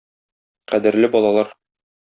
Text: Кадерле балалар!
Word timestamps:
Кадерле 0.73 1.13
балалар! 1.17 1.57